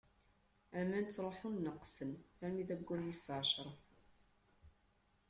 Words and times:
Aman 0.79 1.05
ttṛuḥun 1.07 1.55
neqqsen 1.65 2.11
armi 2.43 2.63
d 2.67 2.69
aggur 2.75 2.99
wis 3.05 3.25
ɛecṛa. 3.39 3.73